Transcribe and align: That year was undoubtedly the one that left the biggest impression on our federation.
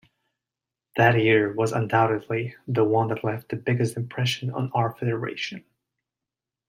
That 0.95 1.15
year 1.19 1.53
was 1.53 1.73
undoubtedly 1.73 2.55
the 2.67 2.83
one 2.83 3.09
that 3.09 3.23
left 3.23 3.49
the 3.49 3.55
biggest 3.55 3.95
impression 3.97 4.49
on 4.49 4.71
our 4.73 4.95
federation. 4.97 5.63